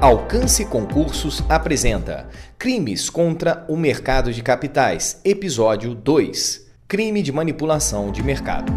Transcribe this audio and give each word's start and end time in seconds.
Alcance 0.00 0.64
Concursos 0.64 1.44
apresenta 1.46 2.26
Crimes 2.58 3.10
contra 3.10 3.66
o 3.68 3.76
Mercado 3.76 4.32
de 4.32 4.42
Capitais, 4.42 5.20
Episódio 5.22 5.94
2 5.94 6.70
Crime 6.88 7.22
de 7.22 7.30
Manipulação 7.30 8.10
de 8.10 8.22
Mercado. 8.22 8.72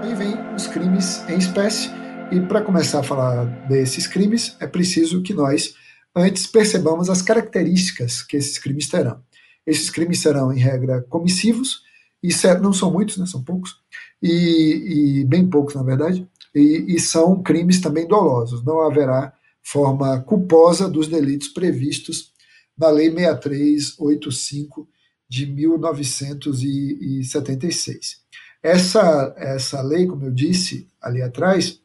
Aí 0.00 0.14
vem 0.14 0.38
os 0.54 0.68
crimes 0.68 1.28
em 1.28 1.38
espécie, 1.38 1.90
e 2.30 2.38
para 2.38 2.62
começar 2.62 3.00
a 3.00 3.02
falar 3.02 3.46
desses 3.68 4.06
crimes, 4.06 4.56
é 4.60 4.66
preciso 4.68 5.20
que 5.22 5.34
nós 5.34 5.74
antes 6.14 6.46
percebamos 6.46 7.10
as 7.10 7.22
características 7.22 8.22
que 8.22 8.36
esses 8.36 8.58
crimes 8.58 8.88
terão. 8.88 9.20
Esses 9.66 9.90
crimes 9.90 10.20
serão, 10.20 10.52
em 10.52 10.58
regra, 10.58 11.02
comissivos, 11.02 11.82
e 12.22 12.28
não 12.60 12.72
são 12.72 12.90
muitos, 12.90 13.18
né, 13.18 13.26
são 13.26 13.42
poucos, 13.42 13.76
e, 14.22 15.20
e 15.20 15.24
bem 15.24 15.46
poucos, 15.48 15.74
na 15.74 15.82
verdade, 15.82 16.26
e, 16.54 16.94
e, 16.94 17.00
são 17.00 17.42
crimes 17.42 17.80
também 17.80 18.06
dolosos. 18.06 18.62
Não 18.64 18.80
haverá 18.80 19.34
forma 19.62 20.20
culposa 20.20 20.88
dos 20.88 21.08
delitos 21.08 21.48
previstos 21.48 22.32
na 22.78 22.90
Lei 22.90 23.10
6385 23.10 24.88
de 25.28 25.46
1976. 25.46 28.22
Essa, 28.62 29.34
essa 29.36 29.82
lei, 29.82 30.06
como 30.06 30.24
eu 30.24 30.30
disse 30.30 30.88
ali 31.02 31.20
atrás, 31.20 31.80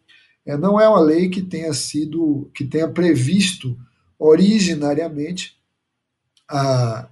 é, 0.45 0.55
não 0.55 0.79
é 0.79 0.87
uma 0.87 1.01
lei 1.01 1.27
que 1.29 1.41
tenha 1.41 1.73
sido, 1.73 2.49
que 2.53 2.63
tenha 2.63 2.87
previsto 2.87 3.75
originariamente 4.19 5.57
a, 6.49 7.07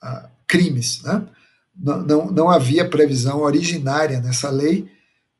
a 0.00 0.30
crimes. 0.46 1.02
Né? 1.02 1.26
Não, 1.74 2.02
não, 2.02 2.30
não 2.30 2.50
havia 2.50 2.88
previsão 2.88 3.40
originária 3.40 4.20
nessa 4.20 4.50
lei 4.50 4.90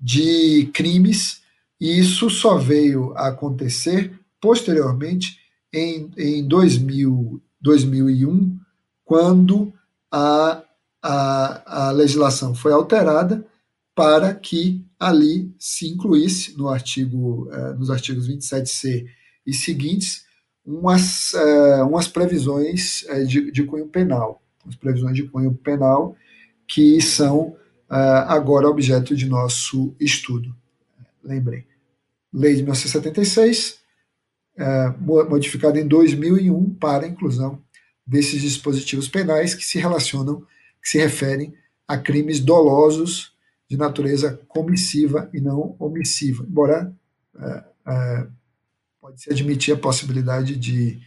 de 0.00 0.70
crimes, 0.72 1.42
e 1.80 1.98
isso 1.98 2.30
só 2.30 2.56
veio 2.56 3.12
a 3.16 3.28
acontecer 3.28 4.18
posteriormente 4.40 5.38
em, 5.72 6.10
em 6.16 6.46
2000, 6.46 7.42
2001, 7.60 8.58
quando 9.04 9.72
a, 10.10 10.62
a, 11.02 11.88
a 11.88 11.90
legislação 11.90 12.54
foi 12.54 12.72
alterada 12.72 13.44
para 13.94 14.32
que 14.32 14.84
ali 14.98 15.52
se 15.58 15.88
incluísse 15.88 16.56
no 16.56 16.68
artigo, 16.68 17.48
eh, 17.50 17.72
nos 17.74 17.90
artigos 17.90 18.28
27c 18.28 19.06
e 19.44 19.52
seguintes 19.52 20.24
umas, 20.68 21.32
uh, 21.32 21.86
umas 21.88 22.06
previsões 22.06 23.02
uh, 23.04 23.26
de, 23.26 23.50
de 23.50 23.64
cunho 23.64 23.88
penal, 23.88 24.42
as 24.68 24.76
previsões 24.76 25.16
de 25.16 25.22
cunho 25.22 25.54
penal 25.54 26.14
que 26.66 27.00
são 27.00 27.56
uh, 27.90 28.26
agora 28.26 28.68
objeto 28.68 29.16
de 29.16 29.26
nosso 29.26 29.96
estudo. 29.98 30.54
Lembrei. 31.24 31.64
Lei 32.30 32.54
de 32.54 32.62
1976, 32.62 33.78
modificada 35.30 35.80
em 35.80 35.88
2001 35.88 36.74
para 36.74 37.06
a 37.06 37.08
inclusão 37.08 37.62
desses 38.06 38.42
dispositivos 38.42 39.08
penais 39.08 39.54
que 39.54 39.64
se 39.64 39.78
relacionam, 39.78 40.42
que 40.82 40.90
se 40.90 40.98
referem 40.98 41.54
a 41.86 41.96
crimes 41.96 42.40
dolosos 42.40 43.32
de 43.66 43.78
natureza 43.78 44.38
comissiva 44.46 45.30
e 45.32 45.40
não 45.40 45.74
omissiva, 45.78 46.44
embora 46.46 46.94
pode-se 49.08 49.30
admitir 49.30 49.74
a 49.74 49.78
possibilidade 49.78 50.54
de, 50.54 51.00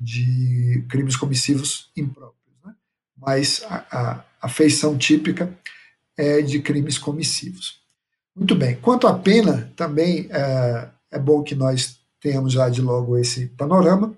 de 0.00 0.84
crimes 0.88 1.16
comissivos 1.16 1.90
impróprios. 1.94 2.56
Né? 2.64 2.74
Mas 3.14 3.62
a, 3.68 3.86
a, 3.90 4.24
a 4.40 4.48
feição 4.48 4.96
típica 4.96 5.54
é 6.16 6.40
de 6.40 6.60
crimes 6.60 6.96
comissivos. 6.96 7.82
Muito 8.34 8.54
bem. 8.54 8.76
Quanto 8.76 9.06
à 9.06 9.18
pena, 9.18 9.70
também 9.76 10.28
é, 10.30 10.88
é, 11.10 11.18
bom 11.18 11.42
que 11.42 11.54
nós 11.54 12.00
tenhamos 12.20 12.54
já 12.54 12.70
de 12.70 12.80
logo 12.80 13.18
esse 13.18 13.48
panorama. 13.48 14.16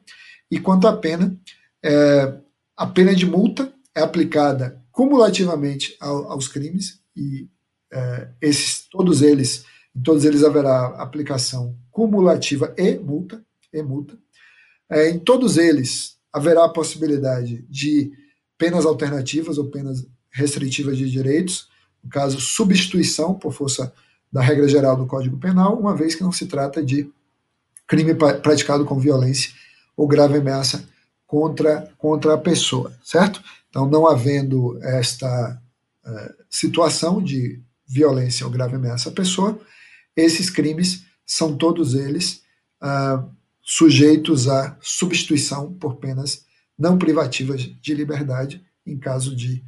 E 0.48 0.60
quanto 0.60 0.86
à 0.86 0.96
pena, 0.96 1.36
é, 1.82 2.34
a 2.76 2.86
pena 2.86 3.14
de 3.16 3.26
multa 3.26 3.72
é 3.96 4.00
aplicada 4.00 4.80
cumulativamente 4.92 5.96
ao, 5.98 6.30
aos 6.30 6.46
crimes 6.46 7.00
e 7.16 7.48
é, 7.92 8.28
esses, 8.40 8.86
todos 8.88 9.22
eles, 9.22 9.64
em 9.96 10.00
todos 10.00 10.24
eles 10.24 10.42
haverá 10.42 10.86
aplicação 10.98 11.76
cumulativa 11.90 12.74
e 12.76 12.98
multa. 12.98 13.44
E 13.72 13.82
multa. 13.82 14.18
É, 14.90 15.08
em 15.08 15.18
todos 15.18 15.56
eles 15.56 16.16
haverá 16.32 16.64
a 16.64 16.68
possibilidade 16.68 17.64
de 17.68 18.12
penas 18.58 18.84
alternativas 18.84 19.58
ou 19.58 19.70
penas 19.70 20.06
restritivas 20.30 20.98
de 20.98 21.08
direitos, 21.08 21.68
no 22.02 22.10
caso, 22.10 22.40
substituição 22.40 23.34
por 23.34 23.52
força 23.52 23.92
da 24.30 24.42
regra 24.42 24.66
geral 24.66 24.96
do 24.96 25.06
Código 25.06 25.38
Penal, 25.38 25.78
uma 25.78 25.96
vez 25.96 26.14
que 26.14 26.22
não 26.22 26.32
se 26.32 26.46
trata 26.46 26.84
de 26.84 27.08
crime 27.86 28.14
praticado 28.14 28.84
com 28.84 28.98
violência 28.98 29.52
ou 29.96 30.08
grave 30.08 30.38
ameaça 30.38 30.88
contra, 31.26 31.88
contra 31.96 32.34
a 32.34 32.38
pessoa, 32.38 32.92
certo? 33.02 33.42
Então, 33.70 33.88
não 33.88 34.06
havendo 34.06 34.78
esta 34.82 35.60
uh, 36.04 36.34
situação 36.50 37.22
de 37.22 37.62
violência 37.86 38.44
ou 38.44 38.52
grave 38.52 38.76
ameaça 38.76 39.08
à 39.08 39.12
pessoa, 39.12 39.58
esses 40.16 40.50
crimes 40.50 41.04
são 41.26 41.56
todos 41.56 41.94
eles 41.94 42.42
uh, 42.82 43.28
sujeitos 43.62 44.48
à 44.48 44.76
substituição 44.80 45.72
por 45.74 45.96
penas 45.96 46.44
não 46.78 46.98
privativas 46.98 47.62
de 47.62 47.94
liberdade 47.94 48.64
em 48.86 48.98
caso 48.98 49.34
de 49.34 49.64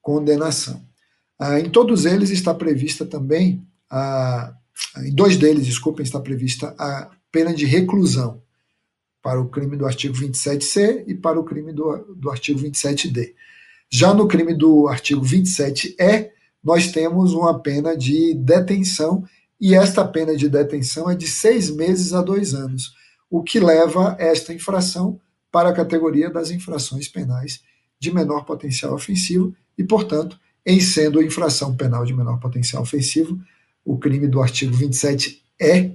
condenação. 0.00 0.82
Uh, 1.40 1.58
em 1.58 1.70
todos 1.70 2.04
eles 2.04 2.30
está 2.30 2.54
prevista 2.54 3.04
também, 3.04 3.66
em 5.04 5.12
dois 5.12 5.36
deles, 5.36 5.66
desculpem, 5.66 6.04
está 6.04 6.20
prevista 6.20 6.74
a 6.78 7.10
pena 7.32 7.52
de 7.52 7.64
reclusão 7.64 8.40
para 9.22 9.40
o 9.40 9.48
crime 9.48 9.76
do 9.76 9.86
artigo 9.86 10.14
27C 10.14 11.04
e 11.06 11.14
para 11.14 11.38
o 11.38 11.44
crime 11.44 11.72
do, 11.72 12.14
do 12.14 12.30
artigo 12.30 12.60
27D. 12.60 13.34
Já 13.90 14.14
no 14.14 14.28
crime 14.28 14.54
do 14.54 14.88
artigo 14.88 15.22
27E, 15.22 16.30
nós 16.62 16.92
temos 16.92 17.32
uma 17.32 17.58
pena 17.58 17.96
de 17.96 18.34
detenção 18.34 19.24
e 19.60 19.74
esta 19.74 20.04
pena 20.04 20.34
de 20.34 20.48
detenção 20.48 21.10
é 21.10 21.14
de 21.14 21.26
seis 21.26 21.70
meses 21.70 22.12
a 22.12 22.22
dois 22.22 22.54
anos, 22.54 22.94
o 23.28 23.42
que 23.42 23.60
leva 23.60 24.16
esta 24.18 24.54
infração 24.54 25.20
para 25.52 25.68
a 25.68 25.74
categoria 25.74 26.30
das 26.30 26.50
infrações 26.50 27.08
penais 27.08 27.62
de 27.98 28.12
menor 28.12 28.44
potencial 28.44 28.94
ofensivo 28.94 29.54
e, 29.76 29.84
portanto, 29.84 30.38
em 30.64 30.80
sendo 30.80 31.22
infração 31.22 31.76
penal 31.76 32.04
de 32.04 32.14
menor 32.14 32.38
potencial 32.38 32.82
ofensivo, 32.82 33.38
o 33.84 33.98
crime 33.98 34.26
do 34.26 34.40
artigo 34.40 34.72
27 34.74 35.42
é 35.60 35.90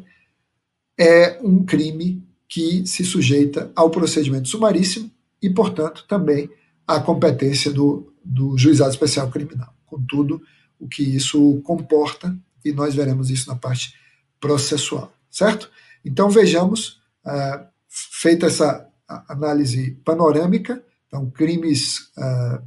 é 0.98 1.40
um 1.44 1.66
crime 1.66 2.24
que 2.48 2.86
se 2.88 3.04
sujeita 3.04 3.70
ao 3.76 3.90
procedimento 3.90 4.48
sumaríssimo 4.48 5.12
e, 5.42 5.50
portanto, 5.50 6.06
também 6.08 6.50
à 6.88 7.00
competência 7.00 7.72
do, 7.72 8.14
do 8.24 8.58
juizado 8.58 8.92
especial 8.92 9.30
criminal, 9.30 9.74
com 9.86 10.02
tudo 10.02 10.42
o 10.80 10.88
que 10.88 11.04
isso 11.04 11.60
comporta 11.64 12.34
e 12.66 12.74
nós 12.74 12.96
veremos 12.96 13.30
isso 13.30 13.48
na 13.48 13.56
parte 13.56 13.94
processual, 14.40 15.14
certo? 15.30 15.70
Então 16.04 16.30
vejamos, 16.30 17.00
uh, 17.24 17.66
feita 17.88 18.48
essa 18.48 18.88
análise 19.30 19.92
panorâmica, 20.04 20.84
então 21.08 21.30
crimes 21.30 22.12
uh, 22.18 22.62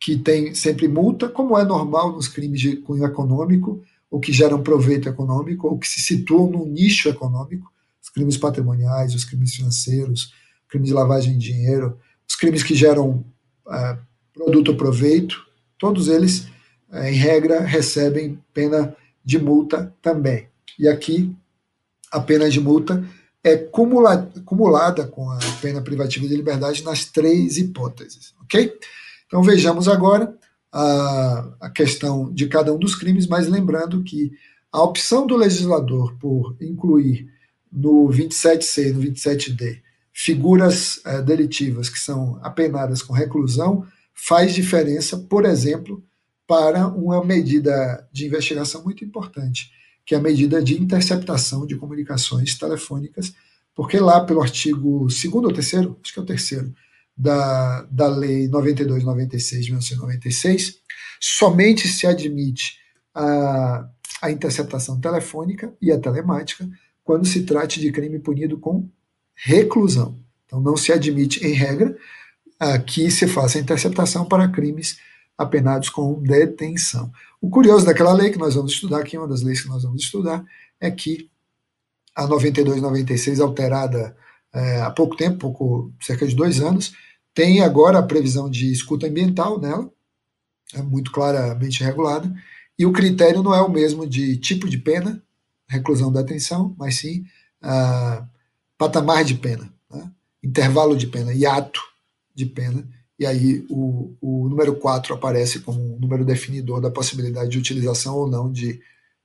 que 0.00 0.16
têm 0.16 0.54
sempre 0.54 0.88
multa, 0.88 1.28
como 1.28 1.58
é 1.58 1.64
normal 1.64 2.12
nos 2.12 2.28
crimes 2.28 2.60
de 2.60 2.76
cunho 2.76 3.04
econômico, 3.04 3.82
ou 4.10 4.20
que 4.20 4.32
geram 4.32 4.62
proveito 4.62 5.08
econômico, 5.08 5.68
ou 5.68 5.78
que 5.78 5.88
se 5.88 6.00
situam 6.00 6.50
no 6.50 6.66
nicho 6.66 7.08
econômico, 7.08 7.70
os 8.02 8.08
crimes 8.08 8.36
patrimoniais, 8.36 9.14
os 9.14 9.24
crimes 9.24 9.54
financeiros, 9.54 10.32
crimes 10.68 10.88
de 10.88 10.94
lavagem 10.94 11.36
de 11.36 11.52
dinheiro, 11.52 11.98
os 12.28 12.36
crimes 12.36 12.62
que 12.62 12.74
geram 12.74 13.24
uh, 13.66 13.98
produto 14.32 14.70
ou 14.70 14.76
proveito, 14.76 15.44
todos 15.78 16.08
eles, 16.08 16.46
em 16.92 17.14
regra, 17.14 17.60
recebem 17.60 18.38
pena 18.54 18.96
de 19.26 19.40
multa 19.40 19.92
também. 20.00 20.48
E 20.78 20.86
aqui 20.86 21.34
a 22.12 22.20
pena 22.20 22.48
de 22.48 22.60
multa 22.60 23.04
é 23.42 23.56
cumulada 23.56 25.06
com 25.06 25.28
a 25.30 25.38
pena 25.60 25.82
privativa 25.82 26.26
de 26.26 26.36
liberdade 26.36 26.84
nas 26.84 27.04
três 27.04 27.58
hipóteses, 27.58 28.32
ok? 28.42 28.72
Então 29.26 29.42
vejamos 29.42 29.88
agora 29.88 30.32
a, 30.72 31.48
a 31.60 31.70
questão 31.70 32.32
de 32.32 32.46
cada 32.46 32.72
um 32.72 32.78
dos 32.78 32.94
crimes, 32.94 33.26
mas 33.26 33.48
lembrando 33.48 34.02
que 34.04 34.32
a 34.72 34.82
opção 34.82 35.26
do 35.26 35.36
legislador 35.36 36.16
por 36.18 36.56
incluir 36.60 37.28
no 37.72 38.08
27C 38.08 38.88
e 38.88 38.92
no 38.92 39.00
27D 39.00 39.80
figuras 40.12 41.00
é, 41.04 41.20
delitivas 41.20 41.88
que 41.88 41.98
são 41.98 42.38
apenadas 42.42 43.02
com 43.02 43.12
reclusão 43.12 43.86
faz 44.14 44.54
diferença, 44.54 45.18
por 45.18 45.44
exemplo, 45.44 46.02
para 46.46 46.86
uma 46.86 47.24
medida 47.24 48.06
de 48.12 48.26
investigação 48.26 48.82
muito 48.84 49.04
importante, 49.04 49.70
que 50.04 50.14
é 50.14 50.18
a 50.18 50.20
medida 50.20 50.62
de 50.62 50.80
interceptação 50.80 51.66
de 51.66 51.76
comunicações 51.76 52.56
telefônicas, 52.56 53.34
porque 53.74 53.98
lá 53.98 54.24
pelo 54.24 54.40
artigo 54.40 55.06
2 55.06 55.24
ou 55.26 55.52
terceiro, 55.52 55.98
acho 56.02 56.12
que 56.12 56.18
é 56.18 56.22
o 56.22 56.26
terceiro, 56.26 56.72
da, 57.16 57.82
da 57.90 58.08
Lei 58.08 58.46
9296 58.48 59.64
de 59.64 59.70
1996, 59.70 60.78
somente 61.20 61.88
se 61.88 62.06
admite 62.06 62.78
a, 63.14 63.88
a 64.22 64.30
interceptação 64.30 65.00
telefônica 65.00 65.74
e 65.80 65.90
a 65.90 65.98
telemática 65.98 66.68
quando 67.02 67.26
se 67.26 67.44
trate 67.44 67.80
de 67.80 67.90
crime 67.90 68.18
punido 68.18 68.58
com 68.58 68.88
reclusão. 69.34 70.18
Então, 70.44 70.60
não 70.60 70.76
se 70.76 70.92
admite, 70.92 71.44
em 71.44 71.52
regra, 71.52 71.96
que 72.86 73.10
se 73.10 73.26
faça 73.26 73.58
interceptação 73.58 74.24
para 74.24 74.48
crimes 74.48 74.98
apenados 75.36 75.88
com 75.88 76.22
detenção. 76.22 77.12
O 77.40 77.50
curioso 77.50 77.84
daquela 77.84 78.12
lei 78.12 78.30
que 78.30 78.38
nós 78.38 78.54
vamos 78.54 78.72
estudar 78.72 79.00
aqui, 79.00 79.18
uma 79.18 79.28
das 79.28 79.42
leis 79.42 79.60
que 79.60 79.68
nós 79.68 79.82
vamos 79.82 80.02
estudar, 80.02 80.44
é 80.80 80.90
que 80.90 81.30
a 82.14 82.26
9296, 82.26 83.40
alterada 83.40 84.16
é, 84.52 84.80
há 84.80 84.90
pouco 84.90 85.16
tempo, 85.16 85.38
pouco, 85.38 85.92
cerca 86.00 86.26
de 86.26 86.34
dois 86.34 86.60
anos, 86.60 86.94
tem 87.34 87.60
agora 87.60 87.98
a 87.98 88.02
previsão 88.02 88.48
de 88.48 88.72
escuta 88.72 89.06
ambiental 89.06 89.60
nela, 89.60 89.90
é 90.72 90.82
muito 90.82 91.12
claramente 91.12 91.84
regulada, 91.84 92.32
e 92.78 92.86
o 92.86 92.92
critério 92.92 93.42
não 93.42 93.54
é 93.54 93.60
o 93.60 93.70
mesmo 93.70 94.06
de 94.06 94.36
tipo 94.38 94.68
de 94.68 94.78
pena, 94.78 95.22
reclusão 95.68 96.10
da 96.10 96.20
atenção, 96.20 96.74
mas 96.78 96.96
sim 96.96 97.24
ah, 97.60 98.26
patamar 98.78 99.24
de 99.24 99.34
pena, 99.34 99.70
né? 99.90 100.10
intervalo 100.42 100.96
de 100.96 101.06
pena, 101.06 101.34
hiato 101.34 101.80
de 102.34 102.46
pena, 102.46 102.88
e 103.18 103.24
aí 103.24 103.64
o, 103.70 104.14
o 104.20 104.46
número 104.48 104.76
4 104.76 105.14
aparece 105.14 105.60
como 105.60 105.80
um 105.80 105.98
número 105.98 106.22
definidor 106.24 106.80
da 106.80 106.90
possibilidade 106.90 107.50
de 107.50 107.58
utilização 107.58 108.16
ou 108.16 108.28
não 108.28 108.52
de, 108.52 108.80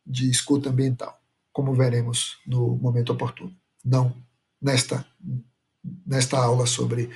de 0.05 0.29
escuta 0.29 0.69
ambiental, 0.69 1.19
como 1.51 1.75
veremos 1.75 2.37
no 2.47 2.77
momento 2.77 3.11
oportuno. 3.11 3.53
Não 3.83 4.15
nesta, 4.61 5.05
nesta 6.05 6.37
aula 6.37 6.65
sobre 6.65 7.09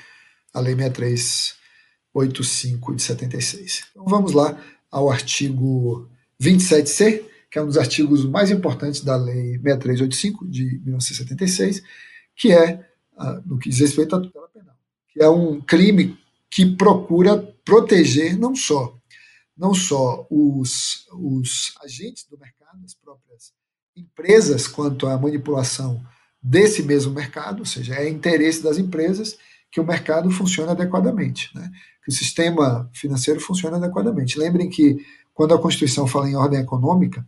a 0.54 0.60
Lei 0.60 0.76
6385 0.76 2.96
de 2.96 3.02
76. 3.02 3.86
Então 3.92 4.04
vamos 4.06 4.34
lá 4.34 4.62
ao 4.92 5.10
artigo 5.10 6.10
27C, 6.42 7.24
que 7.50 7.58
é 7.58 7.62
um 7.62 7.68
dos 7.68 7.78
artigos 7.78 8.26
mais 8.26 8.52
importantes 8.52 9.00
da 9.02 9.16
Lei 9.16 9.58
6385 9.60 10.46
de 10.48 10.82
1976, 10.84 11.82
que 12.36 12.52
é 12.52 12.86
ah, 13.18 13.42
no 13.46 13.58
que 13.58 13.70
diz 13.70 13.80
respeito 13.80 14.14
à 14.14 14.20
tutela 14.20 14.50
penal, 14.50 14.76
que 15.08 15.24
é 15.24 15.30
um 15.30 15.62
crime 15.62 16.20
que 16.56 16.66
procura 16.66 17.38
proteger 17.66 18.38
não 18.40 18.56
só 18.56 18.98
não 19.58 19.74
só 19.74 20.28
os, 20.30 21.08
os 21.14 21.74
agentes 21.84 22.26
do 22.30 22.38
mercado, 22.38 22.84
as 22.84 22.94
próprias 22.94 23.54
empresas, 23.96 24.68
quanto 24.68 25.08
à 25.08 25.18
manipulação 25.18 26.04
desse 26.42 26.84
mesmo 26.84 27.14
mercado, 27.14 27.60
ou 27.60 27.66
seja, 27.66 27.96
é 27.96 28.10
interesse 28.10 28.62
das 28.62 28.78
empresas 28.78 29.38
que 29.72 29.80
o 29.80 29.86
mercado 29.86 30.30
funcione 30.30 30.72
adequadamente, 30.72 31.50
né? 31.56 31.72
que 32.04 32.12
o 32.12 32.14
sistema 32.14 32.90
financeiro 32.94 33.40
funcione 33.40 33.78
adequadamente. 33.78 34.38
Lembrem 34.38 34.70
que 34.70 34.98
quando 35.34 35.54
a 35.54 35.60
Constituição 35.60 36.06
fala 36.06 36.30
em 36.30 36.36
ordem 36.36 36.60
econômica, 36.60 37.26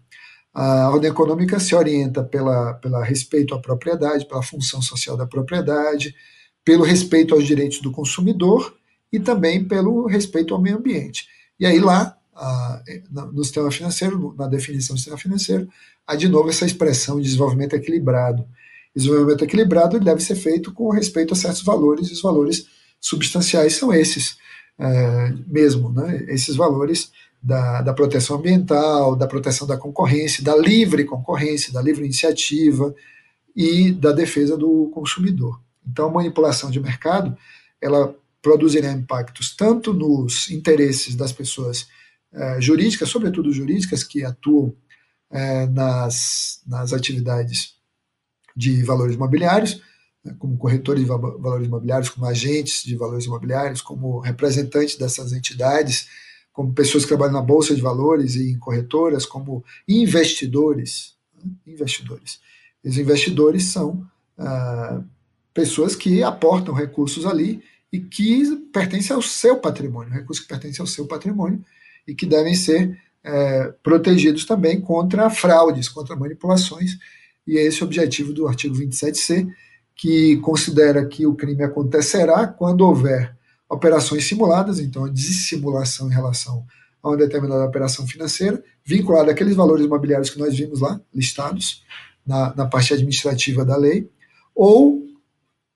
a 0.54 0.90
ordem 0.90 1.10
econômica 1.10 1.60
se 1.60 1.74
orienta 1.74 2.24
pela, 2.24 2.74
pela 2.76 3.04
respeito 3.04 3.56
à 3.56 3.60
propriedade, 3.60 4.28
pela 4.28 4.44
função 4.44 4.82
social 4.82 5.16
da 5.16 5.26
propriedade, 5.26 6.14
pelo 6.64 6.84
respeito 6.84 7.34
aos 7.34 7.46
direitos 7.46 7.80
do 7.80 7.92
consumidor 7.92 8.78
e 9.12 9.20
também 9.20 9.64
pelo 9.64 10.06
respeito 10.06 10.54
ao 10.54 10.62
meio 10.62 10.78
ambiente. 10.78 11.28
E 11.60 11.66
aí 11.66 11.80
lá, 11.80 12.18
no 13.12 13.44
sistema 13.44 13.72
financeiro, 13.72 14.36
na 14.38 14.48
definição 14.48 14.96
do 14.96 15.00
sistema 15.00 15.18
financeiro, 15.18 15.68
há 16.06 16.16
de 16.16 16.28
novo 16.28 16.50
essa 16.50 16.66
expressão 16.66 17.18
de 17.18 17.24
desenvolvimento 17.24 17.76
equilibrado. 17.76 18.46
Desenvolvimento 18.96 19.44
equilibrado 19.44 20.00
deve 20.00 20.22
ser 20.22 20.36
feito 20.36 20.74
com 20.74 20.90
respeito 20.90 21.34
a 21.34 21.38
certos 21.38 21.62
valores, 21.62 22.10
e 22.10 22.14
os 22.14 22.22
valores 22.22 22.68
substanciais 23.00 23.74
são 23.74 23.94
esses 23.94 24.38
é, 24.80 25.34
mesmo, 25.48 25.92
né? 25.92 26.26
esses 26.28 26.56
valores 26.56 27.12
da, 27.42 27.82
da 27.82 27.94
proteção 27.94 28.38
ambiental, 28.38 29.16
da 29.16 29.28
proteção 29.28 29.68
da 29.68 29.78
concorrência, 29.78 30.44
da 30.44 30.56
livre 30.56 31.06
concorrência, 31.06 31.72
da 31.72 31.82
livre 31.82 32.04
iniciativa 32.04 32.94
e 33.56 33.92
da 33.92 34.12
defesa 34.12 34.58
do 34.58 34.92
consumidor. 34.94 35.60
Então, 35.88 36.08
a 36.08 36.12
manipulação 36.12 36.70
de 36.70 36.80
mercado, 36.80 37.36
ela 37.82 38.14
produzirá 38.48 38.90
impactos 38.94 39.54
tanto 39.54 39.94
nos 39.94 40.50
interesses 40.50 41.16
das 41.16 41.34
pessoas 41.34 41.86
eh, 42.32 42.62
jurídicas, 42.62 43.10
sobretudo 43.10 43.52
jurídicas, 43.52 44.06
que 44.06 44.24
atuam 44.24 44.74
eh, 45.30 45.68
nas, 45.68 46.62
nas 46.66 46.94
atividades 46.94 47.76
de 48.56 48.82
valores 48.84 49.16
imobiliários, 49.16 49.82
né, 50.24 50.34
como 50.40 50.58
corretores 50.58 51.04
de 51.04 51.10
valores 51.10 51.68
imobiliários, 51.68 52.10
como 52.10 52.26
agentes 52.26 52.84
de 52.86 52.96
valores 52.96 53.26
imobiliários, 53.26 53.82
como 53.82 54.20
representantes 54.20 54.96
dessas 54.96 55.34
entidades, 55.34 56.08
como 56.54 56.74
pessoas 56.74 57.04
que 57.04 57.10
trabalham 57.10 57.34
na 57.34 57.42
bolsa 57.42 57.76
de 57.76 57.82
valores 57.82 58.36
e 58.36 58.50
em 58.50 58.58
corretoras, 58.58 59.26
como 59.26 59.62
investidores. 59.86 61.18
Né, 61.36 61.52
investidores. 61.68 62.40
Os 62.82 62.98
investidores 62.98 63.66
são 63.66 64.10
ah, 64.38 65.02
pessoas 65.54 65.98
que 65.98 66.24
aportam 66.24 66.74
recursos 66.74 67.26
ali 67.26 67.62
e 67.92 68.00
que 68.00 68.56
pertencem 68.74 69.16
ao 69.16 69.22
seu 69.22 69.58
patrimônio, 69.58 70.14
recursos 70.14 70.44
que 70.44 70.50
pertencem 70.50 70.82
ao 70.82 70.88
seu 70.88 71.06
patrimônio 71.08 71.64
e 72.08 72.14
que 72.14 72.26
devem 72.26 72.54
ser 72.54 73.00
é, 73.24 73.74
protegidos 73.84 74.46
também 74.46 74.80
contra 74.80 75.30
fraudes, 75.30 75.90
contra 75.90 76.16
manipulações, 76.16 76.98
e 77.46 77.58
é 77.58 77.64
esse 77.64 77.82
o 77.82 77.86
objetivo 77.86 78.34
do 78.34 78.48
artigo 78.48 78.76
27C, 78.76 79.48
que 79.96 80.38
considera 80.38 81.06
que 81.06 81.26
o 81.26 81.36
crime 81.36 81.64
acontecerá 81.64 82.46
quando 82.46 82.82
houver 82.82 83.36
operações 83.70 84.26
simuladas, 84.26 84.80
então 84.80 85.06
a 85.06 85.10
dissimulação 85.10 86.08
em 86.08 86.14
relação 86.14 86.66
a 87.02 87.10
uma 87.10 87.18
determinada 87.18 87.66
operação 87.66 88.08
financeira, 88.08 88.64
vinculada 88.84 89.32
àqueles 89.32 89.56
valores 89.56 89.86
imobiliários 89.86 90.30
que 90.30 90.40
nós 90.40 90.56
vimos 90.56 90.80
lá, 90.80 91.00
listados 91.14 91.84
na, 92.26 92.54
na 92.56 92.66
parte 92.66 92.94
administrativa 92.94 93.66
da 93.66 93.76
lei, 93.76 94.10
ou 94.56 95.06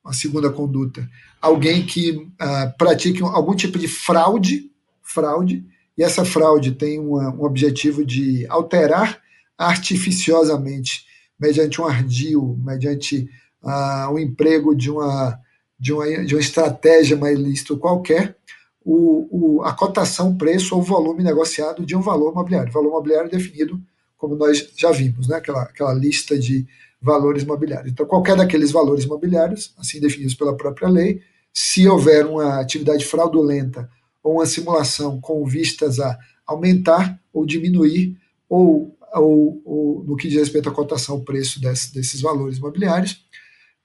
a 0.03 0.13
segunda 0.13 0.49
conduta, 0.49 1.07
alguém 1.41 1.85
que 1.85 2.11
uh, 2.11 2.77
pratique 2.77 3.21
algum 3.21 3.55
tipo 3.55 3.77
de 3.77 3.87
fraude, 3.87 4.71
fraude, 5.01 5.65
e 5.97 6.03
essa 6.03 6.25
fraude 6.25 6.71
tem 6.71 6.99
uma, 6.99 7.29
um 7.33 7.43
objetivo 7.43 8.03
de 8.05 8.45
alterar 8.47 9.19
artificiosamente, 9.57 11.05
mediante 11.39 11.79
um 11.79 11.85
ardil, 11.85 12.59
mediante 12.63 13.29
uh, 13.63 14.11
o 14.11 14.17
emprego 14.17 14.75
de 14.75 14.89
uma, 14.89 15.39
de, 15.79 15.93
uma, 15.93 16.25
de 16.25 16.35
uma 16.35 16.41
estratégia 16.41 17.15
mais 17.15 17.37
ilícita 17.37 17.75
qualquer, 17.75 18.35
o, 18.83 19.27
o, 19.59 19.63
a 19.63 19.73
cotação, 19.73 20.35
preço 20.35 20.75
ou 20.75 20.81
volume 20.81 21.23
negociado 21.23 21.85
de 21.85 21.95
um 21.95 22.01
valor 22.01 22.31
imobiliário. 22.31 22.73
Valor 22.73 22.89
imobiliário 22.89 23.29
definido, 23.29 23.79
como 24.17 24.35
nós 24.35 24.71
já 24.75 24.91
vimos, 24.91 25.27
né? 25.27 25.37
aquela, 25.37 25.63
aquela 25.63 25.93
lista 25.93 26.37
de 26.37 26.65
valores 27.01 27.43
imobiliários. 27.43 27.91
Então, 27.91 28.05
qualquer 28.05 28.35
daqueles 28.35 28.71
valores 28.71 29.05
imobiliários, 29.05 29.73
assim 29.77 29.99
definidos 29.99 30.35
pela 30.35 30.55
própria 30.55 30.87
lei, 30.87 31.21
se 31.53 31.87
houver 31.87 32.25
uma 32.25 32.59
atividade 32.59 33.05
fraudulenta 33.05 33.89
ou 34.23 34.35
uma 34.35 34.45
simulação 34.45 35.19
com 35.19 35.43
vistas 35.45 35.99
a 35.99 36.17
aumentar 36.45 37.19
ou 37.33 37.45
diminuir, 37.45 38.17
ou, 38.47 38.95
ou, 39.13 39.61
ou 39.65 40.03
no 40.03 40.15
que 40.15 40.27
diz 40.27 40.37
respeito 40.37 40.69
à 40.69 40.71
cotação, 40.71 41.15
o 41.15 41.23
preço 41.23 41.59
desse, 41.59 41.93
desses 41.93 42.21
valores 42.21 42.57
imobiliários, 42.57 43.25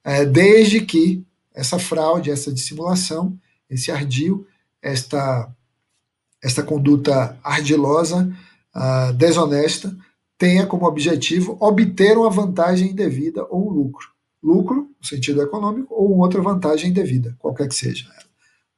é, 0.03 0.25
desde 0.25 0.81
que 0.81 1.25
essa 1.53 1.79
fraude, 1.79 2.29
essa 2.29 2.53
dissimulação, 2.53 3.37
esse 3.69 3.91
ardil, 3.91 4.45
esta, 4.81 5.51
esta 6.41 6.61
conduta 6.61 7.37
ardilosa, 7.43 8.31
uh, 8.75 9.13
desonesta, 9.13 9.95
tenha 10.37 10.65
como 10.65 10.85
objetivo 10.85 11.57
obter 11.59 12.17
uma 12.17 12.29
vantagem 12.29 12.91
indevida 12.91 13.45
ou 13.49 13.67
um 13.67 13.71
lucro. 13.71 14.07
Lucro, 14.41 14.89
no 14.99 15.05
sentido 15.05 15.41
econômico, 15.41 15.93
ou 15.93 16.17
outra 16.19 16.41
vantagem 16.41 16.91
indevida, 16.91 17.35
qualquer 17.39 17.67
que 17.67 17.75
seja. 17.75 18.05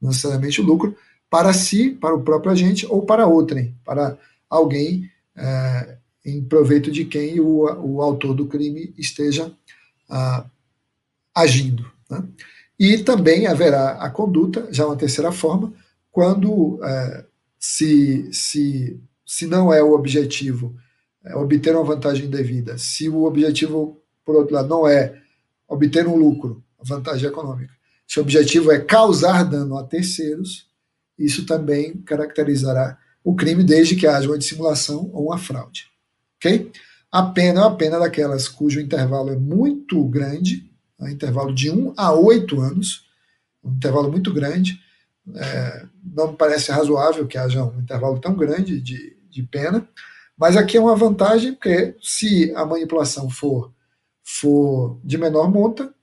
Não 0.02 0.10
necessariamente 0.10 0.62
o 0.62 0.64
lucro 0.64 0.96
para 1.30 1.54
si, 1.54 1.92
para 1.92 2.16
o 2.16 2.22
próprio 2.22 2.52
agente, 2.52 2.88
ou 2.88 3.06
para 3.06 3.28
outrem, 3.28 3.76
para 3.84 4.18
alguém 4.50 5.10
é, 5.36 5.98
em 6.26 6.44
proveito 6.44 6.90
de 6.90 7.06
quem 7.06 7.40
o, 7.40 7.64
o 7.64 8.02
autor 8.02 8.34
do 8.34 8.48
crime 8.48 8.94
esteja 8.98 9.52
ah, 10.10 10.46
agindo. 11.36 11.86
Né? 12.10 12.24
E 12.80 12.98
também 13.00 13.46
haverá 13.46 13.92
a 13.92 14.10
conduta, 14.10 14.68
já 14.72 14.86
uma 14.86 14.96
terceira 14.96 15.32
forma, 15.32 15.74
quando 16.10 16.80
é, 16.84 17.26
se, 17.60 18.30
se, 18.32 19.00
se 19.26 19.46
não 19.46 19.72
é 19.72 19.84
o 19.84 19.94
objetivo 19.94 20.76
obter 21.36 21.76
uma 21.76 21.84
vantagem 21.84 22.26
indevida, 22.26 22.78
se 22.78 23.10
o 23.10 23.24
objetivo, 23.24 24.02
por 24.26 24.36
outro 24.36 24.56
lado, 24.56 24.70
não 24.70 24.88
é 24.88 25.22
obter 25.68 26.08
um 26.08 26.16
lucro, 26.16 26.64
vantagem 26.82 27.30
econômica, 27.30 27.74
se 28.08 28.20
o 28.20 28.22
objetivo 28.22 28.72
é 28.72 28.80
causar 28.80 29.44
dano 29.44 29.78
a 29.78 29.84
terceiros, 29.84 30.68
isso 31.18 31.46
também 31.46 31.98
caracterizará 32.02 32.98
o 33.24 33.36
crime 33.36 33.64
desde 33.64 33.96
que 33.96 34.08
haja 34.08 34.28
uma 34.28 34.38
dissimulação 34.38 35.10
ou 35.14 35.28
uma 35.28 35.38
fraude. 35.38 35.86
Ok? 36.38 36.72
A 37.12 37.24
pena 37.24 37.62
é 37.62 37.64
uma 37.64 37.76
pena 37.76 38.00
daquelas 38.00 38.48
cujo 38.48 38.80
intervalo 38.80 39.30
é 39.30 39.36
muito 39.36 40.04
grande, 40.06 40.72
um 41.00 41.08
intervalo 41.08 41.54
de 41.54 41.70
1 41.70 41.94
a 41.98 42.14
8 42.14 42.62
anos, 42.62 43.06
um 43.64 43.72
intervalo 43.74 44.10
muito 44.10 44.34
grande, 44.34 44.80
é, 45.36 45.86
não 46.04 46.32
me 46.32 46.38
parece 46.38 46.72
razoável 46.72 47.28
que 47.28 47.38
haja 47.38 47.64
um 47.64 47.80
intervalo 47.80 48.20
tão 48.20 48.36
grande 48.36 48.80
de, 48.82 49.18
de 49.30 49.44
pena, 49.44 49.88
mas 50.40 50.56
aqui 50.56 50.78
é 50.78 50.80
uma 50.80 50.96
vantagem, 50.96 51.54
porque 51.54 51.96
se 52.02 52.54
a 52.56 52.66
manipulação 52.66 53.30
for, 53.30 53.74
for 54.24 54.98
de 55.04 55.18
menor 55.18 55.52
monta, 55.52 55.94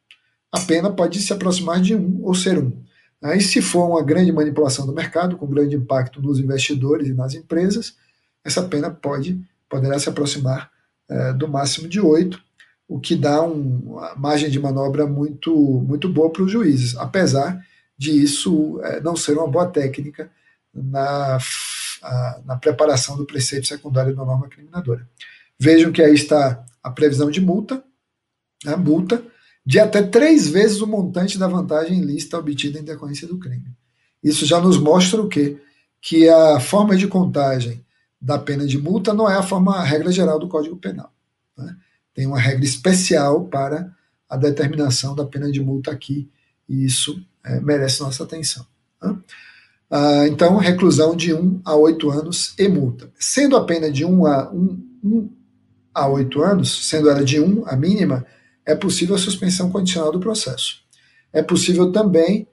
a 0.53 0.61
pena 0.61 0.91
pode 0.91 1.21
se 1.21 1.33
aproximar 1.33 1.81
de 1.81 1.95
um 1.95 2.21
ou 2.23 2.35
ser 2.35 2.59
um. 2.59 2.85
Aí, 3.23 3.41
se 3.41 3.63
for 3.63 3.89
uma 3.89 4.03
grande 4.03 4.31
manipulação 4.31 4.87
do 4.87 4.93
mercado, 4.93 5.39
com 5.39 5.47
grande 5.47 5.75
impacto 5.75 6.21
nos 6.21 6.39
investidores 6.39 7.09
e 7.09 7.15
nas 7.15 7.35
empresas, 7.35 7.97
essa 8.45 8.63
pena 8.63 8.91
pode 8.91 9.41
poderá 9.69 9.99
se 9.99 10.09
aproximar 10.09 10.71
é, 11.09 11.33
do 11.33 11.49
máximo 11.49 11.89
de 11.89 12.01
oito, 12.01 12.41
o 12.87 13.01
que 13.01 13.17
dá 13.17 13.43
um, 13.43 13.81
uma 13.85 14.15
margem 14.17 14.51
de 14.51 14.61
manobra 14.61 15.07
muito, 15.07 15.53
muito 15.57 16.09
boa 16.09 16.31
para 16.31 16.43
os 16.43 16.53
juízes, 16.53 16.97
apesar 16.97 17.65
de 17.99 18.11
isso 18.11 18.81
é, 18.83 19.01
não 19.01 19.17
ser 19.17 19.37
uma 19.39 19.49
boa 19.49 19.67
técnica 19.67 20.31
na, 20.73 21.39
na 22.45 22.57
preparação 22.57 23.17
do 23.17 23.27
preceito 23.27 23.67
secundário 23.67 24.15
da 24.15 24.25
norma 24.25 24.49
criminadora. 24.49 25.09
Vejam 25.59 25.91
que 25.91 26.03
aí 26.03 26.15
está 26.15 26.65
a 26.83 26.91
previsão 26.91 27.31
de 27.31 27.41
multa, 27.41 27.83
a 28.65 28.71
né, 28.71 28.77
multa 28.77 29.23
de 29.65 29.81
até 29.81 30.03
três 30.03 30.49
vezes 30.49 30.81
o 30.81 30.87
montante 30.87 31.39
da 31.39 31.49
vantagem 31.49 32.01
lista 32.01 32.39
obtida 32.39 32.79
em 32.79 32.85
decorrência 32.85 33.27
do 33.27 33.39
crime. 33.39 33.75
Isso 34.23 34.47
já 34.47 34.61
nos 34.61 34.79
mostra 34.79 35.21
o 35.21 35.29
quê? 35.29 35.61
Que 36.01 36.29
a 36.29 36.61
forma 36.61 36.97
de 36.97 37.09
contagem 37.09 37.85
da 38.21 38.39
pena 38.39 38.67
de 38.67 38.79
multa 38.79 39.13
não 39.13 39.29
é 39.29 39.37
a 39.37 39.43
forma 39.43 39.77
a 39.77 39.83
regra 39.83 40.13
geral 40.13 40.39
do 40.39 40.49
Código 40.49 40.77
Penal. 40.77 41.13
Né? 41.57 41.77
Tem 42.15 42.27
uma 42.27 42.39
regra 42.39 42.65
especial 42.65 43.45
para 43.47 43.93
a 44.29 44.37
determinação 44.37 45.15
da 45.15 45.25
pena 45.25 45.51
de 45.51 45.61
multa 45.61 45.91
aqui, 45.91 46.31
e 46.69 46.85
isso 46.85 47.21
é, 47.45 47.61
merece 47.61 48.01
nossa 48.01 48.25
atenção. 48.25 48.67
Né? 49.03 49.17
Ah, 49.91 50.27
então, 50.27 50.57
reclusão 50.57 51.15
de 51.15 51.33
1 51.33 51.39
um 51.39 51.61
a 51.65 51.77
8 51.77 52.11
anos 52.11 52.55
e 52.59 52.69
multa. 52.69 53.11
Sendo 53.19 53.57
a 53.57 53.65
pena 53.65 53.91
de 53.91 54.05
1 54.05 54.11
um 54.11 54.27
a, 54.27 54.51
um, 54.53 54.83
um 55.03 55.31
a 55.95 56.09
8 56.09 56.43
anos, 56.43 56.89
sendo 56.89 57.09
ela 57.09 57.25
de 57.25 57.41
1 57.41 57.65
a 57.67 57.77
mínima, 57.77 58.27
é 58.65 58.75
possível 58.75 59.15
a 59.15 59.19
suspensão 59.19 59.71
condicional 59.71 60.11
do 60.11 60.21
processo. 60.21 60.83
É 61.33 61.43
possível 61.43 61.93
também 61.93 62.49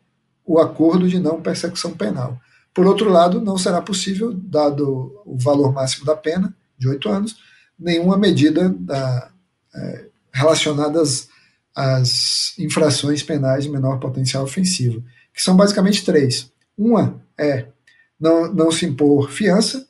o 0.45 0.59
acordo 0.59 1.07
de 1.07 1.19
não 1.19 1.41
persecução 1.41 1.91
penal. 1.91 2.39
Por 2.73 2.85
outro 2.85 3.09
lado, 3.09 3.41
não 3.41 3.57
será 3.57 3.81
possível, 3.81 4.33
dado 4.33 5.21
o 5.25 5.37
valor 5.37 5.73
máximo 5.73 6.05
da 6.05 6.15
pena, 6.15 6.55
de 6.77 6.87
oito 6.87 7.09
anos, 7.09 7.37
nenhuma 7.77 8.17
medida 8.17 8.69
da, 8.69 9.31
é, 9.73 10.05
relacionadas 10.31 11.27
às 11.75 12.57
infrações 12.59 13.23
penais 13.23 13.63
de 13.63 13.69
menor 13.69 13.99
potencial 13.99 14.43
ofensivo, 14.43 15.03
que 15.33 15.41
são 15.41 15.55
basicamente 15.55 16.05
três. 16.05 16.51
Uma 16.77 17.21
é 17.37 17.67
não, 18.19 18.53
não 18.53 18.71
se 18.71 18.85
impor 18.85 19.29
fiança, 19.29 19.87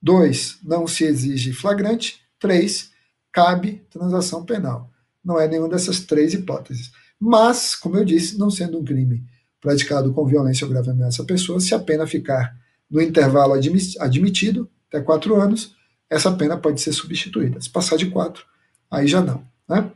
dois, 0.00 0.58
não 0.62 0.86
se 0.86 1.04
exige 1.04 1.52
flagrante, 1.52 2.20
três, 2.38 2.90
cabe 3.32 3.82
transação 3.90 4.44
penal. 4.44 4.90
Não 5.24 5.40
é 5.40 5.48
nenhuma 5.48 5.68
dessas 5.68 6.00
três 6.00 6.34
hipóteses. 6.34 6.92
Mas, 7.18 7.74
como 7.74 7.96
eu 7.96 8.04
disse, 8.04 8.38
não 8.38 8.50
sendo 8.50 8.78
um 8.78 8.84
crime 8.84 9.24
praticado 9.60 10.12
com 10.12 10.26
violência 10.26 10.66
ou 10.66 10.70
grave 10.70 10.90
ameaça 10.90 11.22
à 11.22 11.24
pessoa, 11.24 11.58
se 11.58 11.74
a 11.74 11.78
pena 11.78 12.06
ficar 12.06 12.54
no 12.90 13.00
intervalo 13.00 13.54
admitido, 13.54 14.70
até 14.88 15.00
quatro 15.00 15.40
anos, 15.40 15.74
essa 16.08 16.30
pena 16.32 16.56
pode 16.56 16.80
ser 16.80 16.92
substituída. 16.92 17.60
Se 17.60 17.70
passar 17.70 17.96
de 17.96 18.10
quatro, 18.10 18.44
aí 18.90 19.06
já 19.06 19.20
não. 19.20 19.44
Né? 19.68 19.90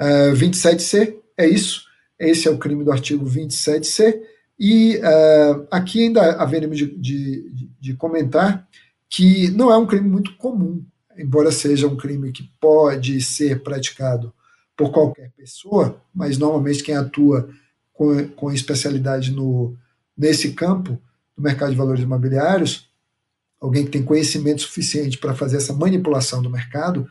Uh, 0.00 0.34
27C 0.34 1.16
é 1.36 1.46
isso. 1.46 1.84
Esse 2.18 2.48
é 2.48 2.50
o 2.50 2.58
crime 2.58 2.84
do 2.84 2.90
artigo 2.90 3.24
27C. 3.24 4.20
E 4.64 4.98
uh, 4.98 5.66
aqui 5.72 6.04
ainda 6.04 6.36
haveremos 6.40 6.78
de, 6.78 6.86
de, 6.96 7.68
de 7.80 7.94
comentar 7.94 8.64
que 9.10 9.50
não 9.50 9.72
é 9.72 9.76
um 9.76 9.84
crime 9.84 10.08
muito 10.08 10.36
comum, 10.36 10.86
embora 11.18 11.50
seja 11.50 11.88
um 11.88 11.96
crime 11.96 12.30
que 12.30 12.48
pode 12.60 13.20
ser 13.22 13.64
praticado 13.64 14.32
por 14.76 14.92
qualquer 14.92 15.32
pessoa, 15.32 16.00
mas 16.14 16.38
normalmente 16.38 16.84
quem 16.84 16.94
atua 16.94 17.50
com, 17.92 18.28
com 18.28 18.52
especialidade 18.52 19.32
no, 19.32 19.76
nesse 20.16 20.52
campo 20.52 20.96
do 21.36 21.42
mercado 21.42 21.72
de 21.72 21.76
valores 21.76 22.04
imobiliários, 22.04 22.88
alguém 23.60 23.84
que 23.84 23.90
tem 23.90 24.04
conhecimento 24.04 24.62
suficiente 24.62 25.18
para 25.18 25.34
fazer 25.34 25.56
essa 25.56 25.72
manipulação 25.72 26.40
do 26.40 26.48
mercado, 26.48 27.10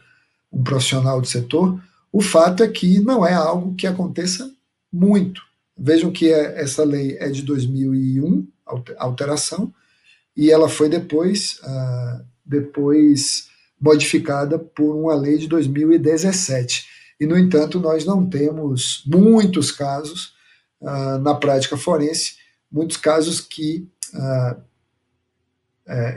um 0.50 0.64
profissional 0.64 1.20
do 1.20 1.28
setor, 1.28 1.78
o 2.14 2.22
fato 2.22 2.64
é 2.64 2.70
que 2.70 3.02
não 3.02 3.28
é 3.28 3.34
algo 3.34 3.76
que 3.76 3.88
aconteça 3.88 4.50
muito. 4.90 5.51
Vejam 5.78 6.12
que 6.12 6.32
é, 6.32 6.62
essa 6.62 6.84
lei 6.84 7.18
é 7.20 7.30
de 7.30 7.42
2001, 7.42 8.48
alteração, 8.98 9.74
e 10.36 10.52
ela 10.52 10.70
foi 10.70 10.90
depois, 10.90 11.60
uh, 11.64 12.26
depois 12.46 13.50
modificada 13.80 14.58
por 14.60 14.96
uma 14.96 15.16
lei 15.16 15.38
de 15.38 15.48
2017. 15.48 16.88
E, 17.20 17.26
no 17.26 17.38
entanto, 17.38 17.80
nós 17.80 18.06
não 18.06 18.28
temos 18.28 19.04
muitos 19.06 19.72
casos 19.72 20.34
uh, 20.80 21.18
na 21.22 21.36
prática 21.36 21.76
forense, 21.78 22.36
muitos 22.72 22.98
casos 22.98 23.42
que 23.42 23.88
uh, 24.14 24.62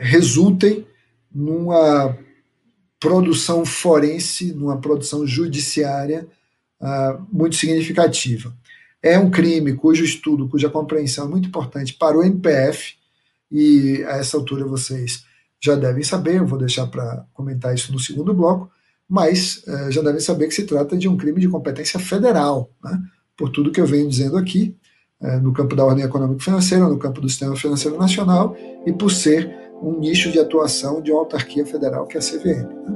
resultem 0.00 0.86
numa 1.32 2.16
produção 3.00 3.66
forense, 3.66 4.52
numa 4.52 4.80
produção 4.80 5.26
judiciária 5.26 6.28
muito 7.32 7.56
significativa. 7.56 8.54
É 9.04 9.18
um 9.18 9.30
crime 9.30 9.74
cujo 9.74 10.02
estudo, 10.02 10.48
cuja 10.48 10.70
compreensão 10.70 11.26
é 11.26 11.28
muito 11.28 11.48
importante 11.48 11.92
para 11.92 12.16
o 12.16 12.24
MPF, 12.24 12.94
e 13.52 14.02
a 14.04 14.16
essa 14.16 14.34
altura 14.38 14.64
vocês 14.64 15.24
já 15.62 15.74
devem 15.74 16.02
saber, 16.02 16.36
eu 16.36 16.46
vou 16.46 16.58
deixar 16.58 16.86
para 16.86 17.26
comentar 17.34 17.74
isso 17.74 17.92
no 17.92 17.98
segundo 17.98 18.32
bloco, 18.32 18.70
mas 19.06 19.62
eh, 19.68 19.90
já 19.90 20.00
devem 20.00 20.20
saber 20.20 20.48
que 20.48 20.54
se 20.54 20.64
trata 20.64 20.96
de 20.96 21.06
um 21.06 21.18
crime 21.18 21.38
de 21.38 21.48
competência 21.50 22.00
federal, 22.00 22.70
né? 22.82 22.98
por 23.36 23.50
tudo 23.50 23.70
que 23.70 23.78
eu 23.78 23.86
venho 23.86 24.08
dizendo 24.08 24.38
aqui, 24.38 24.74
eh, 25.20 25.38
no 25.38 25.52
campo 25.52 25.76
da 25.76 25.84
ordem 25.84 26.02
econômico-financeira, 26.02 26.88
no 26.88 26.98
campo 26.98 27.20
do 27.20 27.28
sistema 27.28 27.54
financeiro 27.54 27.98
nacional, 27.98 28.56
e 28.86 28.92
por 28.92 29.10
ser 29.10 29.54
um 29.82 29.98
nicho 29.98 30.32
de 30.32 30.38
atuação 30.38 31.02
de 31.02 31.12
uma 31.12 31.20
autarquia 31.20 31.66
federal, 31.66 32.06
que 32.06 32.16
é 32.16 32.20
a 32.20 32.22
CVM. 32.22 32.66
Né? 32.66 32.93